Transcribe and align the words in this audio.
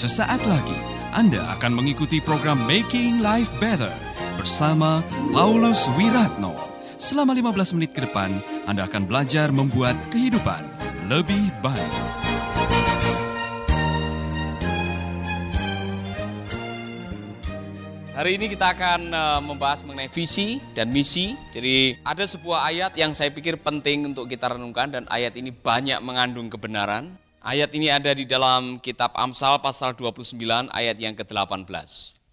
Sesaat 0.00 0.40
lagi 0.48 0.80
Anda 1.12 1.44
akan 1.60 1.76
mengikuti 1.76 2.24
program 2.24 2.64
Making 2.64 3.20
Life 3.20 3.52
Better 3.60 3.92
bersama 4.40 5.04
Paulus 5.28 5.92
Wiratno. 5.92 6.56
Selama 6.96 7.36
15 7.36 7.76
menit 7.76 7.92
ke 7.92 8.08
depan, 8.08 8.32
Anda 8.64 8.88
akan 8.88 9.04
belajar 9.04 9.52
membuat 9.52 10.00
kehidupan 10.08 10.64
lebih 11.04 11.52
baik. 11.60 11.92
Hari 18.16 18.40
ini 18.40 18.56
kita 18.56 18.72
akan 18.72 19.00
uh, 19.12 19.40
membahas 19.44 19.84
mengenai 19.84 20.08
visi 20.08 20.64
dan 20.72 20.88
misi. 20.88 21.36
Jadi 21.52 22.00
ada 22.00 22.24
sebuah 22.24 22.72
ayat 22.72 22.96
yang 22.96 23.12
saya 23.12 23.28
pikir 23.36 23.60
penting 23.60 24.08
untuk 24.08 24.32
kita 24.32 24.56
renungkan 24.56 24.96
dan 24.96 25.04
ayat 25.12 25.36
ini 25.36 25.52
banyak 25.52 26.00
mengandung 26.00 26.48
kebenaran. 26.48 27.19
Ayat 27.40 27.72
ini 27.72 27.88
ada 27.88 28.12
di 28.12 28.28
dalam 28.28 28.76
kitab 28.84 29.16
Amsal 29.16 29.64
pasal 29.64 29.96
29 29.96 30.36
ayat 30.76 31.00
yang 31.00 31.16
ke-18. 31.16 31.72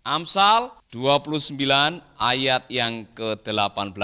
Amsal 0.04 0.76
29 0.92 1.56
ayat 2.20 2.68
yang 2.68 3.08
ke-18. 3.16 3.96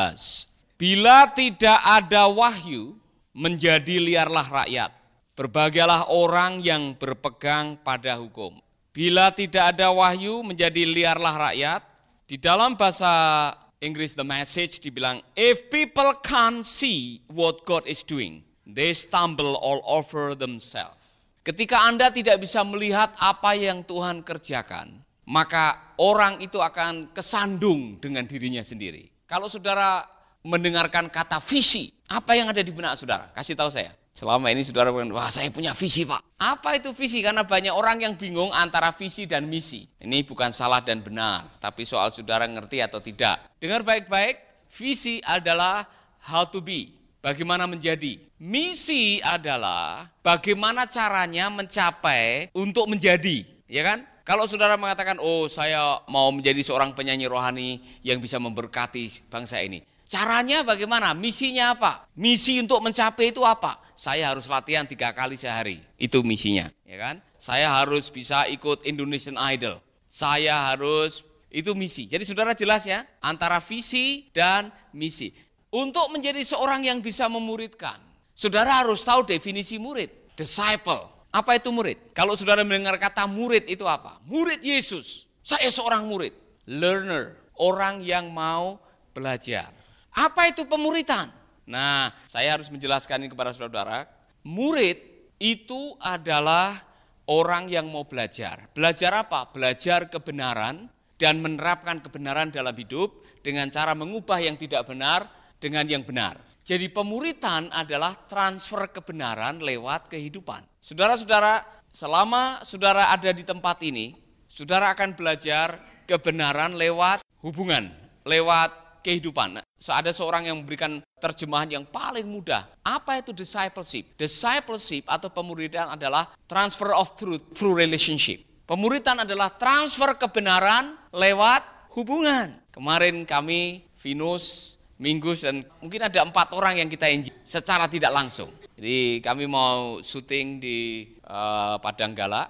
Bila 0.79 1.27
tidak 1.35 1.79
ada 1.83 2.31
wahyu, 2.31 2.95
menjadi 3.35 3.99
liarlah 3.99 4.47
rakyat. 4.47 4.95
Berbahagialah 5.35 6.07
orang 6.07 6.63
yang 6.63 6.95
berpegang 6.95 7.75
pada 7.83 8.15
hukum. 8.15 8.63
Bila 8.95 9.27
tidak 9.35 9.75
ada 9.75 9.91
wahyu, 9.91 10.39
menjadi 10.39 10.87
liarlah 10.87 11.51
rakyat. 11.51 11.83
Di 12.31 12.39
dalam 12.39 12.79
bahasa 12.79 13.51
Inggris 13.83 14.15
The 14.15 14.23
Message 14.23 14.79
dibilang, 14.79 15.19
if 15.35 15.67
people 15.67 16.15
can't 16.23 16.63
see 16.63 17.19
what 17.27 17.67
God 17.67 17.83
is 17.91 18.07
doing, 18.07 18.47
they 18.67 18.95
stumble 18.95 19.55
all 19.59 19.83
over 19.83 20.33
themselves. 20.35 20.99
Ketika 21.43 21.83
Anda 21.83 22.07
tidak 22.07 22.39
bisa 22.39 22.63
melihat 22.63 23.11
apa 23.19 23.51
yang 23.51 23.83
Tuhan 23.83 24.23
kerjakan, 24.23 25.03
maka 25.27 25.95
orang 25.99 26.39
itu 26.39 26.59
akan 26.59 27.11
kesandung 27.11 27.99
dengan 27.99 28.23
dirinya 28.23 28.63
sendiri. 28.63 29.11
Kalau 29.27 29.51
saudara 29.51 30.07
mendengarkan 30.43 31.11
kata 31.11 31.43
visi, 31.43 31.91
apa 32.07 32.35
yang 32.39 32.47
ada 32.47 32.63
di 32.63 32.71
benak 32.71 32.95
saudara? 32.95 33.27
Kasih 33.35 33.55
tahu 33.59 33.71
saya. 33.71 33.91
Selama 34.13 34.53
ini 34.53 34.61
saudara 34.61 34.93
bilang, 34.93 35.09
wah 35.09 35.27
saya 35.33 35.49
punya 35.49 35.73
visi 35.73 36.05
pak. 36.05 36.21
Apa 36.37 36.77
itu 36.77 36.93
visi? 36.93 37.25
Karena 37.25 37.41
banyak 37.41 37.73
orang 37.73 37.97
yang 37.97 38.13
bingung 38.13 38.53
antara 38.53 38.93
visi 38.93 39.25
dan 39.25 39.49
misi. 39.49 39.89
Ini 39.97 40.21
bukan 40.23 40.53
salah 40.53 40.85
dan 40.85 41.01
benar, 41.01 41.57
tapi 41.57 41.81
soal 41.81 42.13
saudara 42.13 42.45
ngerti 42.45 42.77
atau 42.77 43.01
tidak. 43.01 43.57
Dengar 43.57 43.81
baik-baik, 43.81 44.69
visi 44.69 45.17
adalah 45.25 45.89
how 46.29 46.45
to 46.45 46.61
be, 46.61 46.93
bagaimana 47.23 47.63
menjadi. 47.63 48.19
Misi 48.35 49.23
adalah 49.23 50.11
bagaimana 50.19 50.83
caranya 50.83 51.47
mencapai 51.47 52.51
untuk 52.51 52.91
menjadi, 52.91 53.47
ya 53.71 53.81
kan? 53.87 54.03
Kalau 54.27 54.43
saudara 54.47 54.75
mengatakan, 54.75 55.19
oh 55.19 55.47
saya 55.47 56.03
mau 56.11 56.31
menjadi 56.31 56.59
seorang 56.63 56.91
penyanyi 56.91 57.27
rohani 57.27 57.79
yang 58.03 58.19
bisa 58.19 58.39
memberkati 58.39 59.31
bangsa 59.31 59.63
ini. 59.63 59.83
Caranya 60.07 60.61
bagaimana? 60.61 61.11
Misinya 61.11 61.73
apa? 61.73 62.05
Misi 62.13 62.59
untuk 62.61 62.79
mencapai 62.83 63.33
itu 63.33 63.41
apa? 63.43 63.79
Saya 63.97 64.29
harus 64.31 64.45
latihan 64.47 64.85
tiga 64.85 65.11
kali 65.11 65.35
sehari. 65.35 65.81
Itu 65.99 66.21
misinya, 66.23 66.69
ya 66.85 66.97
kan? 66.99 67.15
Saya 67.35 67.67
harus 67.67 68.07
bisa 68.13 68.47
ikut 68.47 68.85
Indonesian 68.87 69.35
Idol. 69.35 69.81
Saya 70.07 70.71
harus 70.71 71.25
itu 71.51 71.75
misi. 71.75 72.07
Jadi 72.07 72.23
saudara 72.23 72.55
jelas 72.55 72.87
ya 72.87 73.03
antara 73.19 73.59
visi 73.59 74.29
dan 74.31 74.71
misi. 74.95 75.35
Untuk 75.73 76.05
menjadi 76.13 76.37
seorang 76.45 76.85
yang 76.85 77.01
bisa 77.01 77.25
memuridkan, 77.25 77.97
saudara 78.37 78.85
harus 78.85 79.01
tahu 79.01 79.25
definisi 79.25 79.81
murid, 79.81 80.37
disciple. 80.37 81.09
Apa 81.33 81.57
itu 81.57 81.73
murid? 81.73 82.13
Kalau 82.13 82.37
saudara 82.37 82.61
mendengar 82.61 82.93
kata 83.01 83.25
murid 83.25 83.65
itu 83.65 83.81
apa? 83.89 84.21
Murid 84.29 84.61
Yesus. 84.61 85.25
Saya 85.41 85.65
seorang 85.73 86.05
murid. 86.05 86.29
Learner, 86.69 87.33
orang 87.57 88.05
yang 88.05 88.29
mau 88.29 88.77
belajar. 89.17 89.73
Apa 90.13 90.53
itu 90.53 90.61
pemuritan? 90.69 91.33
Nah, 91.65 92.13
saya 92.29 92.53
harus 92.53 92.69
menjelaskan 92.69 93.25
ini 93.25 93.33
kepada 93.33 93.49
saudara. 93.49 94.05
Murid 94.45 95.01
itu 95.41 95.97
adalah 95.97 96.85
orang 97.25 97.65
yang 97.65 97.89
mau 97.89 98.05
belajar. 98.05 98.69
Belajar 98.77 99.25
apa? 99.25 99.49
Belajar 99.49 100.05
kebenaran 100.05 100.85
dan 101.17 101.41
menerapkan 101.41 101.97
kebenaran 101.97 102.53
dalam 102.53 102.77
hidup 102.77 103.25
dengan 103.41 103.73
cara 103.73 103.97
mengubah 103.97 104.37
yang 104.37 104.53
tidak 104.53 104.85
benar 104.85 105.41
dengan 105.63 105.87
yang 105.87 106.03
benar. 106.03 106.35
Jadi 106.67 106.91
pemuritan 106.91 107.71
adalah 107.71 108.15
transfer 108.27 108.91
kebenaran 108.91 109.63
lewat 109.63 110.11
kehidupan. 110.11 110.67
Saudara-saudara, 110.83 111.63
selama 111.95 112.59
saudara 112.67 113.07
ada 113.11 113.31
di 113.31 113.47
tempat 113.47 113.79
ini, 113.83 114.15
saudara 114.51 114.91
akan 114.91 115.15
belajar 115.15 115.79
kebenaran 116.03 116.75
lewat 116.75 117.23
hubungan, 117.43 117.91
lewat 118.27 118.99
kehidupan. 119.03 119.59
So, 119.75 119.91
ada 119.91 120.15
seorang 120.15 120.47
yang 120.47 120.63
memberikan 120.63 121.03
terjemahan 121.19 121.67
yang 121.67 121.83
paling 121.83 122.23
mudah. 122.23 122.63
Apa 122.79 123.19
itu 123.19 123.35
discipleship? 123.35 124.15
Discipleship 124.15 125.03
atau 125.11 125.27
pemuritan 125.27 125.91
adalah 125.91 126.31
transfer 126.47 126.95
of 126.95 127.11
truth 127.19 127.51
through 127.51 127.75
relationship. 127.75 128.39
Pemuritan 128.63 129.27
adalah 129.27 129.51
transfer 129.51 130.15
kebenaran 130.15 130.95
lewat 131.11 131.91
hubungan. 131.99 132.63
Kemarin 132.71 133.27
kami, 133.27 133.83
Venus, 133.99 134.79
Minggu 135.01 135.33
dan 135.33 135.65
mungkin 135.81 136.05
ada 136.05 136.21
empat 136.21 136.53
orang 136.53 136.77
yang 136.77 136.85
kita 136.85 137.09
injil 137.09 137.33
secara 137.41 137.89
tidak 137.89 138.13
langsung. 138.13 138.53
Jadi 138.77 139.25
kami 139.25 139.49
mau 139.49 139.97
syuting 140.05 140.61
di 140.61 141.09
uh, 141.25 141.81
Padang 141.81 142.13
Gala. 142.13 142.45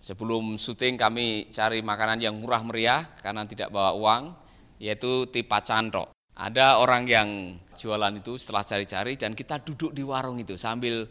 Sebelum 0.00 0.56
syuting 0.56 0.96
kami 0.96 1.52
cari 1.52 1.84
makanan 1.84 2.22
yang 2.22 2.34
murah 2.40 2.64
meriah 2.64 3.04
karena 3.20 3.44
tidak 3.44 3.68
bawa 3.68 3.92
uang, 3.92 4.22
yaitu 4.80 5.28
tipa 5.28 5.60
cantok. 5.60 6.16
Ada 6.36 6.80
orang 6.80 7.04
yang 7.08 7.28
jualan 7.76 8.12
itu 8.20 8.36
setelah 8.36 8.64
cari-cari 8.64 9.16
dan 9.16 9.32
kita 9.32 9.60
duduk 9.60 9.92
di 9.92 10.04
warung 10.04 10.40
itu 10.40 10.56
sambil 10.56 11.04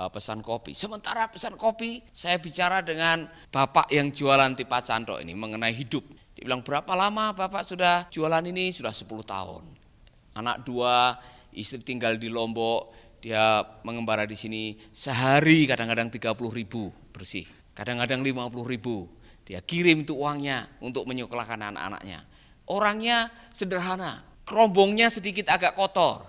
uh, 0.00 0.08
pesan 0.08 0.40
kopi. 0.40 0.72
Sementara 0.72 1.28
pesan 1.28 1.60
kopi, 1.60 2.00
saya 2.12 2.40
bicara 2.40 2.80
dengan 2.80 3.28
bapak 3.52 3.92
yang 3.92 4.12
jualan 4.12 4.52
tipa 4.56 4.80
cantok 4.80 5.20
ini 5.20 5.32
mengenai 5.36 5.76
hidup. 5.76 6.04
Dia 6.36 6.44
bilang 6.44 6.64
berapa 6.64 6.92
lama 6.92 7.36
bapak 7.36 7.64
sudah 7.68 8.08
jualan 8.12 8.44
ini? 8.48 8.72
Sudah 8.72 8.92
10 8.92 9.08
tahun 9.24 9.75
anak 10.36 10.62
dua, 10.68 11.16
istri 11.56 11.80
tinggal 11.80 12.20
di 12.20 12.28
Lombok, 12.28 12.92
dia 13.24 13.64
mengembara 13.82 14.28
di 14.28 14.36
sini 14.36 14.76
sehari 14.92 15.64
kadang-kadang 15.64 16.12
30 16.12 16.36
ribu 16.52 16.92
bersih, 17.10 17.48
kadang-kadang 17.72 18.20
50 18.20 18.52
ribu. 18.68 19.08
Dia 19.46 19.62
kirim 19.62 20.04
itu 20.04 20.14
uangnya 20.14 20.68
untuk 20.82 21.06
menyekolahkan 21.08 21.72
anak-anaknya. 21.72 22.22
Orangnya 22.66 23.30
sederhana, 23.54 24.26
kerombongnya 24.42 25.06
sedikit 25.10 25.46
agak 25.50 25.78
kotor, 25.78 26.26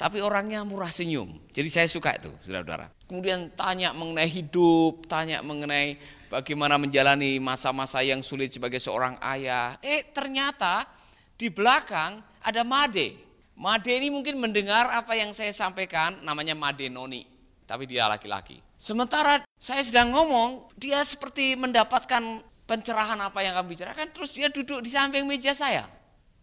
tapi 0.00 0.18
orangnya 0.24 0.64
murah 0.64 0.88
senyum. 0.88 1.38
Jadi 1.52 1.68
saya 1.68 1.88
suka 1.88 2.16
itu, 2.16 2.32
saudara-saudara. 2.44 2.88
Kemudian 3.04 3.52
tanya 3.52 3.92
mengenai 3.92 4.28
hidup, 4.32 5.04
tanya 5.04 5.44
mengenai 5.44 6.00
bagaimana 6.32 6.80
menjalani 6.80 7.36
masa-masa 7.38 8.00
yang 8.00 8.24
sulit 8.24 8.50
sebagai 8.50 8.80
seorang 8.80 9.20
ayah. 9.20 9.76
Eh 9.84 10.08
ternyata 10.08 10.88
di 11.36 11.52
belakang 11.52 12.24
ada 12.40 12.64
Made, 12.64 13.23
Made 13.54 13.86
ini 13.86 14.10
mungkin 14.10 14.42
mendengar 14.42 14.90
apa 14.90 15.14
yang 15.14 15.30
saya 15.30 15.54
sampaikan, 15.54 16.18
namanya 16.26 16.58
Made 16.58 16.90
Noni, 16.90 17.22
tapi 17.70 17.86
dia 17.86 18.10
laki-laki. 18.10 18.58
Sementara 18.74 19.46
saya 19.54 19.80
sedang 19.86 20.10
ngomong, 20.10 20.74
dia 20.74 20.98
seperti 21.06 21.54
mendapatkan 21.54 22.42
pencerahan 22.66 23.16
apa 23.22 23.46
yang 23.46 23.54
kami 23.54 23.78
bicarakan, 23.78 24.10
terus 24.10 24.34
dia 24.34 24.50
duduk 24.50 24.82
di 24.82 24.90
samping 24.90 25.22
meja 25.22 25.54
saya. 25.54 25.86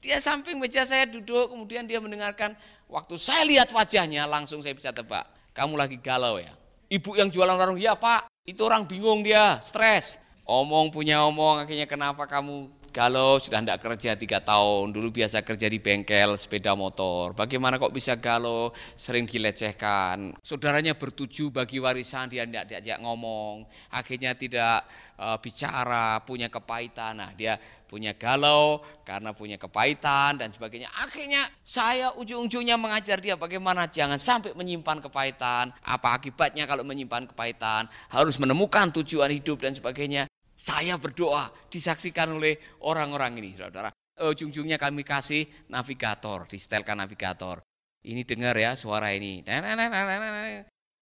Dia 0.02 0.18
samping 0.18 0.58
meja 0.58 0.88
saya 0.88 1.06
duduk, 1.06 1.52
kemudian 1.52 1.86
dia 1.86 2.00
mendengarkan, 2.02 2.56
waktu 2.90 3.20
saya 3.20 3.44
lihat 3.46 3.70
wajahnya, 3.70 4.26
langsung 4.26 4.64
saya 4.64 4.74
bisa 4.74 4.90
tebak, 4.90 5.28
kamu 5.54 5.78
lagi 5.78 6.00
galau 6.00 6.40
ya. 6.40 6.56
Ibu 6.90 7.20
yang 7.20 7.30
jualan 7.30 7.60
warung, 7.60 7.78
ya 7.78 7.94
pak, 7.94 8.32
itu 8.48 8.64
orang 8.66 8.88
bingung 8.88 9.22
dia, 9.22 9.60
stres. 9.62 10.18
Omong 10.48 10.90
punya 10.90 11.22
omong, 11.28 11.62
akhirnya 11.64 11.86
kenapa 11.86 12.26
kamu 12.26 12.81
kalau 12.92 13.40
sudah 13.40 13.64
tidak 13.64 13.80
kerja 13.80 14.20
tiga 14.20 14.44
tahun, 14.44 14.92
dulu 14.92 15.10
biasa 15.10 15.42
kerja 15.42 15.72
di 15.72 15.80
bengkel 15.80 16.36
sepeda 16.36 16.76
motor, 16.76 17.32
bagaimana 17.32 17.80
kok 17.80 17.96
bisa 17.96 18.20
galau, 18.20 18.76
sering 18.94 19.24
dilecehkan. 19.26 20.36
Saudaranya 20.44 20.94
bertuju 21.00 21.50
bagi 21.50 21.80
warisan, 21.80 22.28
dia 22.28 22.44
tidak 22.44 22.68
diajak 22.68 23.00
ngomong, 23.00 23.64
akhirnya 23.96 24.36
tidak 24.36 24.84
uh, 25.16 25.40
bicara, 25.40 26.20
punya 26.28 26.52
kepahitan. 26.52 27.18
Nah 27.18 27.32
dia 27.32 27.56
punya 27.92 28.16
galau 28.16 28.80
karena 29.04 29.36
punya 29.36 29.60
kepahitan 29.60 30.40
dan 30.40 30.48
sebagainya. 30.56 30.88
Akhirnya 30.96 31.44
saya 31.60 32.16
ujung-ujungnya 32.16 32.80
mengajar 32.80 33.20
dia 33.20 33.36
bagaimana 33.36 33.92
jangan 33.92 34.16
sampai 34.16 34.56
menyimpan 34.56 35.04
kepahitan, 35.04 35.76
apa 35.84 36.08
akibatnya 36.16 36.64
kalau 36.64 36.88
menyimpan 36.88 37.28
kepahitan, 37.28 37.92
harus 38.08 38.40
menemukan 38.40 38.96
tujuan 39.04 39.28
hidup 39.36 39.60
dan 39.60 39.76
sebagainya. 39.76 40.31
Saya 40.62 40.94
berdoa 41.02 41.50
disaksikan 41.74 42.38
oleh 42.38 42.54
orang-orang 42.86 43.42
ini, 43.42 43.58
saudara. 43.58 43.90
Ujung-ujungnya 44.22 44.78
kami 44.78 45.02
kasih 45.02 45.50
navigator, 45.74 46.46
disetelkan 46.46 47.02
navigator. 47.02 47.66
Ini 48.06 48.22
dengar 48.22 48.54
ya 48.54 48.78
suara 48.78 49.10
ini. 49.10 49.42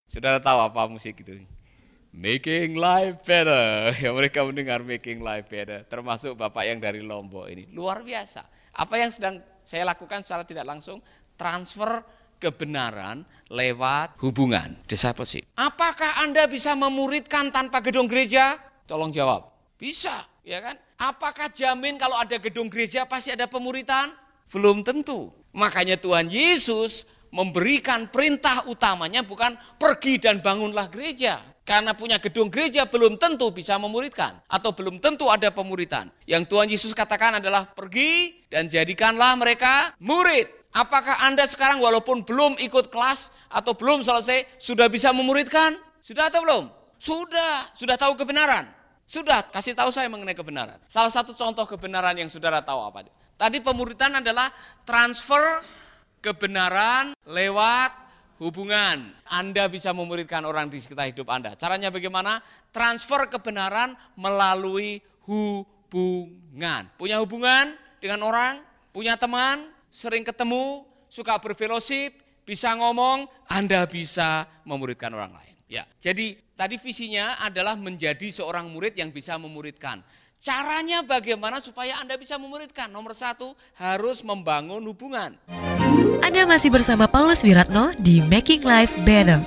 Saudara 0.08 0.40
tahu 0.40 0.60
apa 0.64 0.88
musik 0.88 1.20
itu? 1.20 1.44
Making 2.16 2.80
life 2.80 3.20
better. 3.28 3.92
Ya 4.04 4.16
mereka 4.16 4.48
mendengar 4.48 4.80
making 4.80 5.20
life 5.20 5.52
better. 5.52 5.84
Termasuk 5.92 6.40
Bapak 6.40 6.64
yang 6.64 6.80
dari 6.80 7.04
Lombok 7.04 7.52
ini. 7.52 7.68
Luar 7.76 8.00
biasa. 8.08 8.48
Apa 8.80 8.96
yang 8.96 9.12
sedang 9.12 9.44
saya 9.68 9.84
lakukan 9.84 10.24
secara 10.24 10.48
tidak 10.48 10.64
langsung? 10.64 11.04
Transfer 11.36 12.00
kebenaran 12.40 13.28
lewat 13.52 14.16
hubungan, 14.24 14.80
discipleship. 14.88 15.44
Apakah 15.60 16.24
Anda 16.24 16.48
bisa 16.48 16.72
memuridkan 16.80 17.52
tanpa 17.52 17.84
gedung 17.84 18.08
gereja? 18.08 18.69
Tolong 18.90 19.14
jawab. 19.14 19.54
Bisa, 19.78 20.26
ya 20.42 20.66
kan? 20.66 20.74
Apakah 20.98 21.54
jamin 21.54 22.02
kalau 22.02 22.18
ada 22.18 22.42
gedung 22.42 22.74
gereja 22.74 23.06
pasti 23.06 23.30
ada 23.30 23.46
pemuritan? 23.46 24.12
Belum 24.50 24.82
tentu. 24.82 25.30
Makanya 25.54 26.02
Tuhan 26.02 26.26
Yesus 26.26 27.06
memberikan 27.30 28.10
perintah 28.10 28.66
utamanya 28.66 29.22
bukan 29.22 29.54
pergi 29.78 30.18
dan 30.18 30.42
bangunlah 30.42 30.90
gereja. 30.90 31.38
Karena 31.62 31.94
punya 31.94 32.18
gedung 32.18 32.50
gereja 32.50 32.90
belum 32.90 33.22
tentu 33.22 33.54
bisa 33.54 33.78
memuridkan 33.78 34.42
atau 34.50 34.74
belum 34.74 34.98
tentu 34.98 35.30
ada 35.30 35.54
pemuritan. 35.54 36.10
Yang 36.26 36.50
Tuhan 36.50 36.68
Yesus 36.74 36.98
katakan 36.98 37.38
adalah 37.38 37.70
pergi 37.70 38.42
dan 38.50 38.66
jadikanlah 38.66 39.38
mereka 39.38 39.94
murid. 40.02 40.50
Apakah 40.74 41.30
Anda 41.30 41.46
sekarang 41.46 41.78
walaupun 41.78 42.26
belum 42.26 42.58
ikut 42.58 42.90
kelas 42.90 43.30
atau 43.54 43.78
belum 43.78 44.02
selesai 44.02 44.50
sudah 44.58 44.90
bisa 44.90 45.14
memuridkan? 45.14 45.78
Sudah 46.02 46.34
atau 46.34 46.42
belum? 46.42 46.74
Sudah, 46.98 47.70
sudah 47.78 47.96
tahu 48.02 48.18
kebenaran. 48.18 48.79
Sudah, 49.10 49.42
kasih 49.50 49.74
tahu 49.74 49.90
saya 49.90 50.06
mengenai 50.06 50.38
kebenaran. 50.38 50.78
Salah 50.86 51.10
satu 51.10 51.34
contoh 51.34 51.66
kebenaran 51.66 52.14
yang 52.14 52.30
saudara 52.30 52.62
tahu 52.62 52.78
apa? 52.78 53.10
Tadi 53.42 53.58
pemuritan 53.58 54.22
adalah 54.22 54.54
transfer 54.86 55.66
kebenaran 56.22 57.18
lewat 57.26 57.90
hubungan. 58.38 59.10
Anda 59.26 59.66
bisa 59.66 59.98
memuridkan 59.98 60.46
orang 60.46 60.70
di 60.70 60.78
sekitar 60.78 61.10
hidup 61.10 61.26
Anda. 61.26 61.58
Caranya 61.58 61.90
bagaimana? 61.90 62.38
Transfer 62.70 63.26
kebenaran 63.34 63.98
melalui 64.14 65.02
hubungan. 65.26 66.86
Punya 66.94 67.18
hubungan 67.18 67.74
dengan 67.98 68.22
orang, 68.30 68.62
punya 68.94 69.18
teman, 69.18 69.74
sering 69.90 70.22
ketemu, 70.22 70.86
suka 71.10 71.42
berfellowship, 71.42 72.14
bisa 72.46 72.78
ngomong, 72.78 73.26
Anda 73.50 73.90
bisa 73.90 74.46
memuridkan 74.70 75.10
orang 75.18 75.34
lain. 75.34 75.58
Ya, 75.66 75.90
jadi 75.98 76.38
tadi 76.60 76.76
visinya 76.76 77.40
adalah 77.40 77.80
menjadi 77.80 78.28
seorang 78.28 78.68
murid 78.68 78.92
yang 79.00 79.16
bisa 79.16 79.40
memuridkan. 79.40 80.04
Caranya 80.44 81.00
bagaimana 81.00 81.64
supaya 81.64 82.04
Anda 82.04 82.20
bisa 82.20 82.36
memuridkan? 82.36 82.92
Nomor 82.92 83.16
satu, 83.16 83.56
harus 83.80 84.20
membangun 84.28 84.84
hubungan. 84.84 85.40
Anda 86.20 86.44
masih 86.44 86.68
bersama 86.68 87.08
Paulus 87.08 87.48
Wiratno 87.48 87.96
di 87.96 88.20
Making 88.20 88.68
Life 88.68 88.92
Better. 89.08 89.40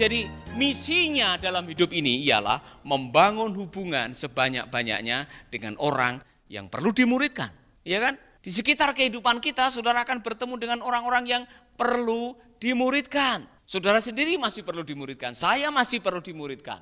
Jadi 0.00 0.28
misinya 0.56 1.36
dalam 1.36 1.68
hidup 1.68 1.92
ini 1.92 2.24
ialah 2.24 2.80
membangun 2.88 3.52
hubungan 3.52 4.16
sebanyak-banyaknya 4.16 5.28
dengan 5.52 5.76
orang 5.76 6.24
yang 6.48 6.72
perlu 6.72 6.92
dimuridkan. 6.92 7.52
Ya 7.84 8.00
kan? 8.00 8.16
Di 8.46 8.54
sekitar 8.54 8.94
kehidupan 8.94 9.42
kita, 9.42 9.74
saudara 9.74 10.06
akan 10.06 10.22
bertemu 10.22 10.54
dengan 10.54 10.78
orang-orang 10.78 11.26
yang 11.26 11.42
perlu 11.76 12.34
dimuridkan. 12.56 13.44
Saudara 13.66 14.00
sendiri 14.00 14.38
masih 14.40 14.62
perlu 14.62 14.86
dimuridkan, 14.86 15.34
saya 15.36 15.68
masih 15.68 16.00
perlu 16.00 16.22
dimuridkan. 16.22 16.80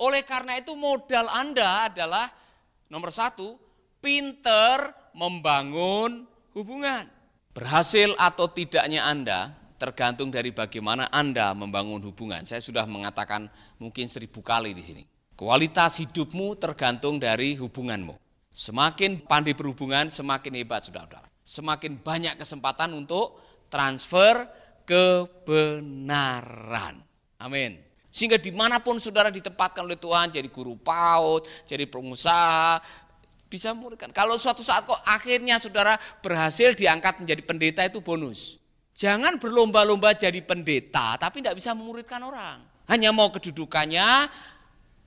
Oleh 0.00 0.26
karena 0.26 0.58
itu 0.58 0.72
modal 0.74 1.28
Anda 1.28 1.92
adalah 1.92 2.26
nomor 2.88 3.12
satu, 3.12 3.60
pinter 4.02 4.90
membangun 5.14 6.26
hubungan. 6.56 7.06
Berhasil 7.52 8.16
atau 8.16 8.48
tidaknya 8.48 9.04
Anda 9.04 9.52
tergantung 9.76 10.32
dari 10.32 10.50
bagaimana 10.50 11.12
Anda 11.12 11.52
membangun 11.52 12.00
hubungan. 12.08 12.48
Saya 12.48 12.64
sudah 12.64 12.88
mengatakan 12.88 13.50
mungkin 13.76 14.08
seribu 14.08 14.40
kali 14.40 14.72
di 14.72 14.82
sini. 14.82 15.02
Kualitas 15.36 16.00
hidupmu 16.00 16.54
tergantung 16.56 17.20
dari 17.20 17.58
hubunganmu. 17.58 18.14
Semakin 18.52 19.24
pandai 19.24 19.56
berhubungan, 19.56 20.12
semakin 20.12 20.52
hebat 20.60 20.86
saudara-saudara. 20.86 21.28
Semakin 21.42 21.98
banyak 21.98 22.38
kesempatan 22.38 22.94
untuk 22.94 23.40
transfer 23.72 24.44
kebenaran. 24.84 25.80
Amin. 27.40 27.80
Sehingga 28.12 28.36
di 28.36 28.52
mana 28.52 28.76
pun 28.76 29.00
saudara 29.00 29.32
ditempatkan 29.32 29.88
oleh 29.88 29.96
Tuhan, 29.96 30.28
jadi 30.28 30.44
guru 30.52 30.76
PAUD, 30.76 31.48
jadi 31.64 31.88
pengusaha, 31.88 32.76
bisa 33.48 33.72
muridkan. 33.72 34.12
Kalau 34.12 34.36
suatu 34.36 34.60
saat 34.60 34.84
kok 34.84 35.00
akhirnya 35.00 35.56
saudara 35.56 35.96
berhasil 36.20 36.76
diangkat 36.76 37.24
menjadi 37.24 37.42
pendeta 37.44 37.80
itu 37.88 38.04
bonus. 38.04 38.60
Jangan 38.92 39.40
berlomba-lomba 39.40 40.12
jadi 40.12 40.44
pendeta, 40.44 41.16
tapi 41.16 41.40
tidak 41.40 41.56
bisa 41.56 41.72
memuridkan 41.72 42.20
orang. 42.20 42.60
Hanya 42.84 43.08
mau 43.08 43.32
kedudukannya, 43.32 44.28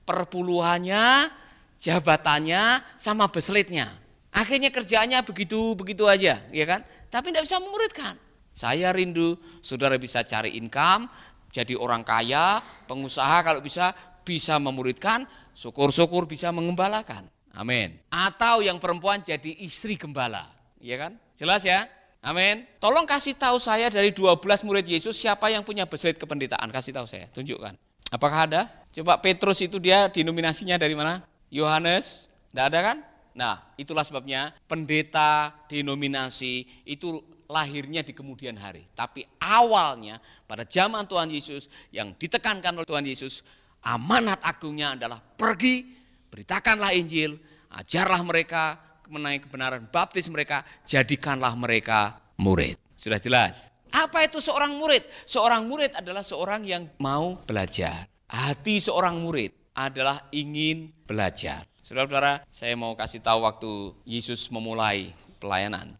perpuluhannya, 0.02 1.30
jabatannya, 1.78 2.82
sama 2.98 3.30
beslitnya. 3.30 3.86
Akhirnya 4.34 4.74
kerjaannya 4.74 5.22
begitu-begitu 5.22 6.10
aja, 6.10 6.42
ya 6.50 6.64
kan? 6.66 6.82
Tapi 7.06 7.30
tidak 7.30 7.46
bisa 7.46 7.62
memuridkan. 7.62 8.25
Saya 8.56 8.88
rindu 8.88 9.36
saudara 9.60 10.00
bisa 10.00 10.24
cari 10.24 10.56
income, 10.56 11.12
jadi 11.52 11.76
orang 11.76 12.00
kaya, 12.00 12.64
pengusaha 12.88 13.44
kalau 13.44 13.60
bisa 13.60 13.92
bisa 14.24 14.56
memuridkan, 14.56 15.28
syukur-syukur 15.52 16.24
bisa 16.24 16.48
mengembalakan. 16.56 17.28
Amin. 17.52 18.00
Atau 18.08 18.64
yang 18.64 18.80
perempuan 18.80 19.20
jadi 19.20 19.60
istri 19.60 20.00
gembala, 20.00 20.48
ya 20.80 20.96
kan? 20.96 21.20
Jelas 21.36 21.68
ya? 21.68 21.84
Amin. 22.24 22.64
Tolong 22.80 23.04
kasih 23.04 23.36
tahu 23.36 23.60
saya 23.60 23.92
dari 23.92 24.16
12 24.16 24.40
murid 24.64 24.88
Yesus 24.88 25.20
siapa 25.20 25.52
yang 25.52 25.60
punya 25.60 25.84
beslit 25.84 26.16
kependetaan, 26.16 26.72
kasih 26.72 26.96
tahu 26.96 27.04
saya, 27.04 27.28
tunjukkan. 27.36 27.76
Apakah 28.08 28.48
ada? 28.48 28.72
Coba 28.88 29.20
Petrus 29.20 29.60
itu 29.60 29.76
dia 29.76 30.08
denominasinya 30.08 30.80
dari 30.80 30.96
mana? 30.96 31.20
Yohanes? 31.52 32.32
Tidak 32.50 32.64
ada 32.72 32.80
kan? 32.80 32.96
Nah, 33.36 33.60
itulah 33.76 34.00
sebabnya 34.00 34.56
pendeta 34.64 35.52
denominasi 35.68 36.64
itu 36.88 37.35
lahirnya 37.46 38.02
di 38.02 38.12
kemudian 38.12 38.54
hari. 38.58 38.86
Tapi 38.94 39.26
awalnya 39.42 40.18
pada 40.46 40.66
zaman 40.66 41.06
Tuhan 41.06 41.30
Yesus 41.30 41.70
yang 41.90 42.14
ditekankan 42.14 42.76
oleh 42.76 42.88
Tuhan 42.88 43.06
Yesus, 43.06 43.42
amanat 43.86 44.42
agungnya 44.42 44.98
adalah 44.98 45.18
pergi, 45.22 45.86
beritakanlah 46.30 46.94
Injil, 46.94 47.38
ajarlah 47.74 48.22
mereka 48.26 48.78
mengenai 49.06 49.38
kebenaran 49.38 49.86
baptis 49.90 50.26
mereka, 50.26 50.66
jadikanlah 50.82 51.54
mereka 51.54 52.18
murid. 52.38 52.74
Sudah 52.98 53.22
jelas? 53.22 53.70
Apa 53.94 54.26
itu 54.26 54.42
seorang 54.42 54.74
murid? 54.76 55.06
Seorang 55.24 55.64
murid 55.64 55.94
adalah 55.94 56.26
seorang 56.26 56.66
yang 56.66 56.90
mau 56.98 57.38
belajar. 57.46 58.10
Hati 58.26 58.82
seorang 58.82 59.22
murid 59.22 59.54
adalah 59.76 60.26
ingin 60.34 60.90
belajar. 61.06 61.62
Saudara-saudara, 61.86 62.42
saya 62.50 62.74
mau 62.74 62.98
kasih 62.98 63.22
tahu 63.22 63.46
waktu 63.46 63.72
Yesus 64.02 64.50
memulai 64.50 65.14
pelayanan. 65.38 65.94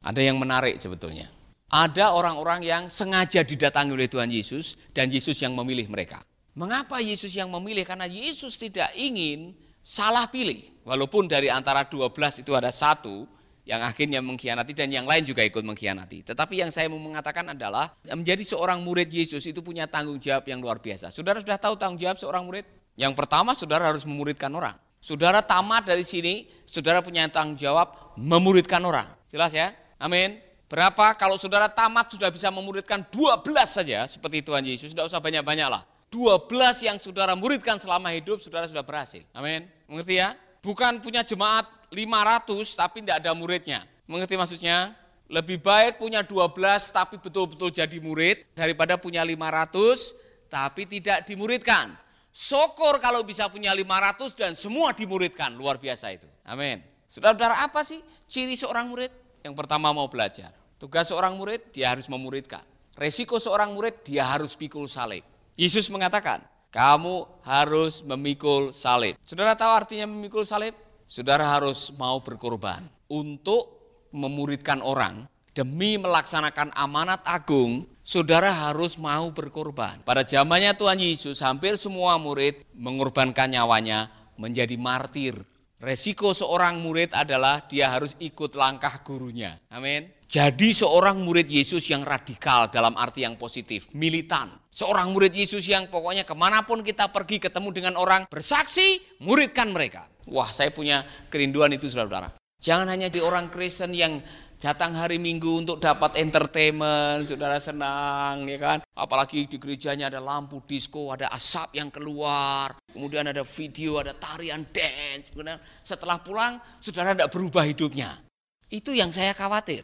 Ada 0.00 0.20
yang 0.24 0.40
menarik 0.40 0.80
sebetulnya. 0.80 1.28
Ada 1.70 2.16
orang-orang 2.16 2.64
yang 2.64 2.82
sengaja 2.88 3.44
didatangi 3.44 3.92
oleh 3.92 4.08
Tuhan 4.08 4.32
Yesus 4.32 4.80
dan 4.96 5.12
Yesus 5.12 5.38
yang 5.38 5.52
memilih 5.54 5.86
mereka. 5.92 6.24
Mengapa 6.56 6.98
Yesus 6.98 7.30
yang 7.30 7.52
memilih? 7.52 7.86
Karena 7.86 8.10
Yesus 8.10 8.58
tidak 8.58 8.90
ingin 8.96 9.54
salah 9.84 10.26
pilih. 10.26 10.66
Walaupun 10.82 11.30
dari 11.30 11.46
antara 11.52 11.86
12 11.86 12.42
itu 12.42 12.52
ada 12.56 12.74
satu 12.74 13.28
yang 13.68 13.84
akhirnya 13.86 14.18
mengkhianati 14.18 14.72
dan 14.74 14.90
yang 14.90 15.06
lain 15.06 15.22
juga 15.22 15.46
ikut 15.46 15.62
mengkhianati. 15.62 16.26
Tetapi 16.26 16.58
yang 16.58 16.74
saya 16.74 16.90
mau 16.90 16.98
mengatakan 16.98 17.54
adalah 17.54 17.94
menjadi 18.02 18.42
seorang 18.42 18.82
murid 18.82 19.06
Yesus 19.12 19.46
itu 19.46 19.62
punya 19.62 19.86
tanggung 19.86 20.18
jawab 20.18 20.42
yang 20.48 20.58
luar 20.58 20.82
biasa. 20.82 21.14
Saudara 21.14 21.38
sudah 21.38 21.60
tahu 21.60 21.78
tanggung 21.78 22.00
jawab 22.02 22.18
seorang 22.18 22.42
murid? 22.48 22.66
Yang 22.98 23.14
pertama 23.14 23.54
saudara 23.54 23.94
harus 23.94 24.02
memuridkan 24.02 24.50
orang. 24.50 24.74
Saudara 24.98 25.40
tamat 25.40 25.86
dari 25.86 26.02
sini, 26.04 26.50
saudara 26.66 27.00
punya 27.00 27.24
tanggung 27.30 27.56
jawab 27.56 28.16
memuridkan 28.18 28.82
orang. 28.82 29.06
Jelas 29.30 29.54
ya? 29.54 29.70
Amin. 30.00 30.40
Berapa 30.70 31.12
kalau 31.18 31.36
saudara 31.36 31.68
tamat 31.68 32.14
sudah 32.14 32.32
bisa 32.32 32.48
memuridkan 32.48 33.04
12 33.12 33.44
saja 33.68 34.06
seperti 34.08 34.40
Tuhan 34.40 34.64
Yesus, 34.64 34.94
tidak 34.94 35.12
usah 35.12 35.20
banyak-banyak 35.20 35.68
lah. 35.68 35.82
12 36.10 36.46
yang 36.86 36.96
saudara 36.98 37.38
muridkan 37.38 37.78
selama 37.78 38.10
hidup, 38.10 38.42
saudara 38.42 38.66
sudah 38.66 38.82
berhasil. 38.82 39.22
Amin. 39.36 39.68
Mengerti 39.86 40.18
ya? 40.18 40.34
Bukan 40.62 40.98
punya 41.02 41.22
jemaat 41.22 41.66
500 41.92 42.78
tapi 42.78 43.02
tidak 43.02 43.22
ada 43.22 43.30
muridnya. 43.34 43.82
Mengerti 44.06 44.34
maksudnya? 44.34 44.94
Lebih 45.30 45.62
baik 45.62 46.02
punya 46.02 46.26
12 46.26 46.50
tapi 46.90 47.22
betul-betul 47.22 47.70
jadi 47.70 47.98
murid 48.02 48.50
daripada 48.58 48.98
punya 48.98 49.22
500 49.22 50.50
tapi 50.50 50.86
tidak 50.90 51.22
dimuridkan. 51.26 51.94
Syukur 52.30 52.98
kalau 53.02 53.22
bisa 53.26 53.46
punya 53.50 53.70
500 53.74 54.38
dan 54.38 54.52
semua 54.58 54.90
dimuridkan. 54.94 55.54
Luar 55.54 55.78
biasa 55.78 56.14
itu. 56.14 56.26
Amin. 56.46 56.82
Saudara-saudara 57.10 57.66
apa 57.66 57.82
sih 57.82 57.98
ciri 58.26 58.54
seorang 58.54 58.90
murid? 58.90 59.10
Yang 59.40 59.54
pertama 59.56 59.90
mau 59.90 60.08
belajar. 60.08 60.52
Tugas 60.80 61.08
seorang 61.08 61.36
murid, 61.36 61.72
dia 61.72 61.92
harus 61.92 62.08
memuridkan. 62.08 62.64
Resiko 62.96 63.40
seorang 63.40 63.72
murid, 63.76 64.04
dia 64.04 64.28
harus 64.28 64.56
pikul 64.56 64.88
salib. 64.88 65.24
Yesus 65.56 65.88
mengatakan, 65.92 66.40
kamu 66.72 67.26
harus 67.44 68.00
memikul 68.00 68.72
salib. 68.72 69.18
Saudara 69.26 69.58
tahu 69.58 69.72
artinya 69.72 70.06
memikul 70.08 70.46
salib? 70.46 70.72
Saudara 71.10 71.42
harus 71.42 71.90
mau 71.98 72.22
berkorban 72.22 72.86
untuk 73.10 73.80
memuridkan 74.14 74.78
orang 74.78 75.26
demi 75.50 75.98
melaksanakan 75.98 76.70
amanat 76.78 77.20
agung, 77.26 77.84
saudara 78.06 78.54
harus 78.54 78.94
mau 78.94 79.28
berkorban. 79.34 79.98
Pada 80.06 80.22
zamannya 80.22 80.72
Tuhan 80.78 81.02
Yesus, 81.02 81.42
hampir 81.42 81.74
semua 81.74 82.16
murid 82.16 82.62
mengorbankan 82.72 83.50
nyawanya 83.50 84.08
menjadi 84.38 84.78
martir. 84.78 85.34
Resiko 85.80 86.36
seorang 86.36 86.76
murid 86.76 87.16
adalah 87.16 87.64
dia 87.64 87.88
harus 87.88 88.12
ikut 88.20 88.52
langkah 88.52 89.00
gurunya. 89.00 89.56
Amin. 89.72 90.12
Jadi 90.28 90.76
seorang 90.76 91.24
murid 91.24 91.48
Yesus 91.48 91.88
yang 91.88 92.04
radikal 92.04 92.68
dalam 92.68 92.92
arti 93.00 93.24
yang 93.24 93.40
positif, 93.40 93.88
militan. 93.96 94.52
Seorang 94.68 95.08
murid 95.08 95.32
Yesus 95.32 95.64
yang 95.64 95.88
pokoknya 95.88 96.28
ke 96.28 96.36
mana 96.36 96.68
pun 96.68 96.84
kita 96.84 97.08
pergi 97.08 97.40
ketemu 97.40 97.72
dengan 97.72 97.94
orang 97.96 98.28
bersaksi, 98.28 99.00
muridkan 99.24 99.72
mereka. 99.72 100.04
Wah 100.28 100.52
saya 100.52 100.68
punya 100.68 101.02
kerinduan 101.32 101.72
itu 101.72 101.88
saudara-saudara. 101.88 102.36
Jangan 102.60 102.92
hanya 102.92 103.08
di 103.08 103.24
orang 103.24 103.48
Kristen 103.48 103.96
yang 103.96 104.20
datang 104.60 104.92
hari 104.92 105.16
Minggu 105.16 105.64
untuk 105.64 105.80
dapat 105.80 106.20
entertainment, 106.20 107.24
saudara 107.24 107.56
senang, 107.56 108.44
ya 108.44 108.60
kan? 108.60 108.78
Apalagi 108.92 109.48
di 109.48 109.56
gerejanya 109.56 110.12
ada 110.12 110.20
lampu 110.20 110.60
disco, 110.68 111.08
ada 111.08 111.32
asap 111.32 111.80
yang 111.80 111.88
keluar, 111.88 112.76
kemudian 112.92 113.24
ada 113.24 113.40
video, 113.40 113.96
ada 113.96 114.12
tarian 114.12 114.68
dance. 114.68 115.32
Kemudian 115.32 115.56
setelah 115.80 116.20
pulang, 116.20 116.60
saudara 116.76 117.16
tidak 117.16 117.32
berubah 117.32 117.64
hidupnya. 117.64 118.20
Itu 118.68 118.92
yang 118.92 119.08
saya 119.10 119.32
khawatir. 119.32 119.82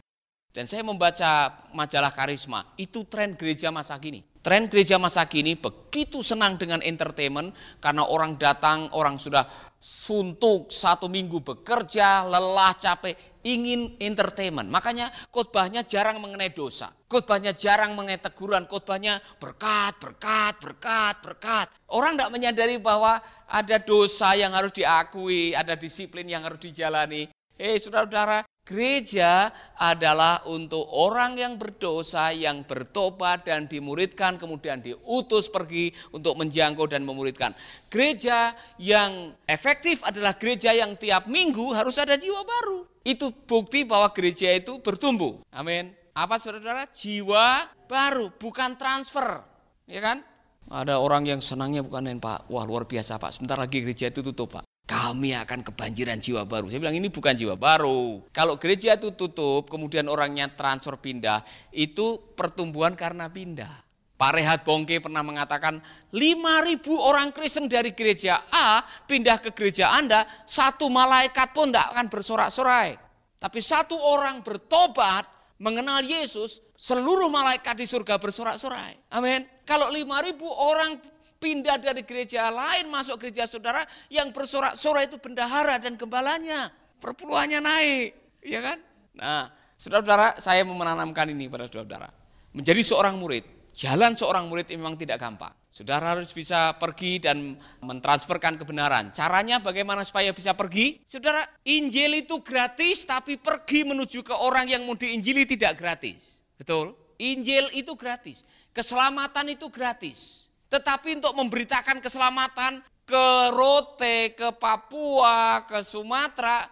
Dan 0.53 0.65
saya 0.65 0.81
membaca 0.81 1.53
majalah 1.73 2.13
Karisma, 2.13 2.65
itu 2.81 3.05
tren 3.05 3.37
gereja 3.37 3.69
masa 3.69 3.97
kini. 4.01 4.25
Tren 4.41 4.71
gereja 4.71 4.95
masa 4.95 5.27
kini 5.27 5.59
begitu 5.59 6.23
senang 6.23 6.55
dengan 6.55 6.79
entertainment 6.79 7.51
karena 7.83 8.07
orang 8.07 8.39
datang, 8.39 8.87
orang 8.95 9.19
sudah 9.19 9.43
suntuk 9.75 10.71
satu 10.71 11.11
minggu 11.11 11.43
bekerja, 11.43 12.23
lelah, 12.25 12.73
capek, 12.79 13.26
ingin 13.47 13.95
entertainment. 14.03 14.67
Makanya 14.67 15.07
khotbahnya 15.31 15.87
jarang 15.87 16.19
mengenai 16.19 16.51
dosa. 16.51 16.91
Khotbahnya 17.07 17.55
jarang 17.55 17.95
mengenai 17.95 18.19
teguran, 18.19 18.67
khotbahnya 18.67 19.23
berkat, 19.39 19.95
berkat, 19.95 20.59
berkat, 20.59 21.15
berkat. 21.23 21.67
Orang 21.87 22.19
tidak 22.19 22.35
menyadari 22.35 22.75
bahwa 22.75 23.23
ada 23.47 23.79
dosa 23.79 24.35
yang 24.35 24.51
harus 24.51 24.75
diakui, 24.75 25.55
ada 25.55 25.79
disiplin 25.79 26.27
yang 26.27 26.43
harus 26.43 26.59
dijalani. 26.59 27.31
Hei 27.57 27.81
saudara-saudara, 27.81 28.45
Gereja 28.67 29.47
adalah 29.79 30.43
untuk 30.43 30.83
orang 30.91 31.39
yang 31.39 31.55
berdosa, 31.55 32.35
yang 32.35 32.67
bertobat 32.67 33.47
dan 33.47 33.63
dimuridkan, 33.63 34.35
kemudian 34.35 34.83
diutus 34.83 35.47
pergi 35.47 35.95
untuk 36.11 36.35
menjangkau 36.35 36.83
dan 36.83 37.07
memuridkan. 37.07 37.55
Gereja 37.87 38.51
yang 38.75 39.31
efektif 39.47 40.03
adalah 40.03 40.35
gereja 40.35 40.75
yang 40.75 40.99
tiap 40.99 41.31
minggu 41.31 41.71
harus 41.71 41.95
ada 41.95 42.19
jiwa 42.19 42.43
baru. 42.43 42.83
Itu 43.07 43.31
bukti 43.31 43.87
bahwa 43.87 44.11
gereja 44.11 44.51
itu 44.51 44.83
bertumbuh. 44.83 45.39
Amin. 45.55 45.95
Apa 46.11 46.35
saudara-saudara? 46.35 46.91
Jiwa 46.91 47.71
baru, 47.87 48.35
bukan 48.35 48.75
transfer. 48.75 49.47
Ya 49.87 50.03
kan? 50.03 50.27
Ada 50.67 50.99
orang 50.99 51.23
yang 51.23 51.39
senangnya 51.39 51.87
bukan 51.87 52.19
Pak. 52.19 52.51
Wah 52.51 52.67
luar 52.67 52.83
biasa 52.83 53.15
Pak. 53.15 53.31
Sebentar 53.39 53.55
lagi 53.55 53.79
gereja 53.79 54.11
itu 54.11 54.19
tutup 54.19 54.59
Pak 54.59 54.66
kami 55.07 55.31
akan 55.31 55.63
kebanjiran 55.63 56.19
jiwa 56.19 56.43
baru. 56.43 56.67
Saya 56.67 56.83
bilang 56.83 56.99
ini 56.99 57.07
bukan 57.07 57.31
jiwa 57.31 57.55
baru. 57.55 58.27
Kalau 58.35 58.59
gereja 58.59 58.99
itu 58.99 59.15
tutup, 59.15 59.71
kemudian 59.71 60.03
orangnya 60.11 60.51
transfer 60.51 60.99
pindah, 60.99 61.47
itu 61.71 62.19
pertumbuhan 62.35 62.91
karena 62.91 63.31
pindah. 63.31 63.87
Pak 64.17 64.31
Rehat 64.33 64.59
Bongke 64.65 64.97
pernah 64.97 65.21
mengatakan 65.21 65.77
5.000 66.09 66.81
orang 66.97 67.29
Kristen 67.31 67.69
dari 67.69 67.93
gereja 67.93 68.49
A 68.49 68.81
pindah 69.05 69.37
ke 69.39 69.53
gereja 69.53 69.93
Anda, 69.93 70.25
satu 70.43 70.89
malaikat 70.89 71.53
pun 71.53 71.69
tidak 71.69 71.93
akan 71.93 72.05
bersorak-sorai. 72.09 72.97
Tapi 73.37 73.59
satu 73.61 73.93
orang 73.93 74.41
bertobat, 74.41 75.23
mengenal 75.61 76.01
Yesus, 76.01 76.59
seluruh 76.73 77.29
malaikat 77.29 77.77
di 77.77 77.85
surga 77.85 78.17
bersorak-sorai. 78.17 79.13
Amin. 79.13 79.45
Kalau 79.63 79.93
5.000 79.93 80.33
orang 80.49 80.97
pindah 81.37 81.77
dari 81.77 82.03
gereja 82.03 82.49
lain 82.49 82.89
masuk 82.89 83.21
gereja 83.21 83.45
saudara 83.45 83.85
yang 84.09 84.33
bersorak-sorai 84.33 85.07
itu 85.07 85.17
bendahara 85.21 85.77
dan 85.77 85.95
gembalanya. 85.95 86.73
Perpuluhannya 86.97 87.61
naik, 87.61 88.09
ya 88.41 88.59
kan? 88.59 88.77
Nah, 89.13 89.53
saudara-saudara, 89.77 90.41
saya 90.41 90.65
menanamkan 90.65 91.29
ini 91.29 91.45
pada 91.45 91.69
saudara-saudara. 91.69 92.09
Menjadi 92.57 92.81
seorang 92.81 93.21
murid, 93.21 93.45
jalan 93.77 94.17
seorang 94.17 94.49
murid 94.49 94.73
memang 94.73 94.97
tidak 94.97 95.21
gampang. 95.21 95.53
Saudara 95.69 96.17
harus 96.17 96.33
bisa 96.33 96.73
pergi 96.81 97.21
dan 97.21 97.53
mentransferkan 97.85 98.57
kebenaran. 98.57 99.13
Caranya 99.13 99.61
bagaimana 99.61 100.01
supaya 100.01 100.33
bisa 100.33 100.57
pergi? 100.57 101.05
Saudara, 101.05 101.45
Injil 101.69 102.25
itu 102.25 102.41
gratis 102.41 103.05
tapi 103.05 103.37
pergi 103.37 103.85
menuju 103.85 104.25
ke 104.25 104.33
orang 104.33 104.73
yang 104.73 104.89
mau 104.89 104.97
diinjili 104.97 105.45
tidak 105.45 105.77
gratis. 105.77 106.41
Betul? 106.57 106.97
Injil 107.21 107.69
itu 107.77 107.93
gratis. 107.93 108.41
Keselamatan 108.73 109.53
itu 109.53 109.69
gratis. 109.69 110.49
Tetapi 110.67 111.23
untuk 111.23 111.33
memberitakan 111.35 112.03
keselamatan 112.03 112.83
ke 113.07 113.27
Rote, 113.55 114.35
ke 114.35 114.51
Papua, 114.55 115.63
ke 115.63 115.79
Sumatera, 115.83 116.67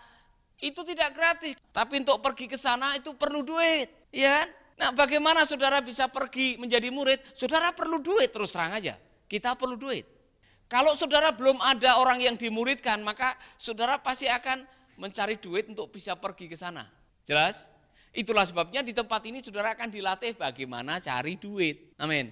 itu 0.60 0.84
tidak 0.84 1.16
gratis. 1.16 1.56
Tapi 1.72 2.04
untuk 2.04 2.20
pergi 2.20 2.52
ke 2.52 2.60
sana 2.60 3.00
itu 3.00 3.16
perlu 3.16 3.44
duit. 3.44 3.88
Ya 4.12 4.44
Nah 4.76 4.92
bagaimana 4.92 5.48
saudara 5.48 5.80
bisa 5.80 6.12
pergi 6.12 6.60
menjadi 6.60 6.92
murid? 6.92 7.24
Saudara 7.32 7.72
perlu 7.72 8.04
duit 8.04 8.32
terus 8.32 8.52
terang 8.52 8.76
aja. 8.76 9.00
Kita 9.26 9.56
perlu 9.56 9.80
duit. 9.80 10.04
Kalau 10.68 10.98
saudara 10.98 11.32
belum 11.32 11.62
ada 11.62 12.02
orang 12.02 12.20
yang 12.20 12.36
dimuridkan, 12.36 13.00
maka 13.00 13.38
saudara 13.56 14.02
pasti 14.02 14.28
akan 14.28 14.66
mencari 15.00 15.40
duit 15.40 15.70
untuk 15.72 15.94
bisa 15.94 16.18
pergi 16.18 16.52
ke 16.52 16.58
sana. 16.58 16.84
Jelas? 17.24 17.70
Itulah 18.16 18.48
sebabnya 18.48 18.80
di 18.84 18.96
tempat 18.96 19.24
ini 19.28 19.44
saudara 19.44 19.76
akan 19.76 19.92
dilatih 19.92 20.36
bagaimana 20.36 21.00
cari 21.00 21.36
duit. 21.40 21.96
Amin. 22.00 22.32